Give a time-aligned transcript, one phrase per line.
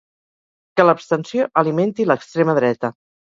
[0.79, 2.91] Que l’abstenció alimenti l’extrema dreta.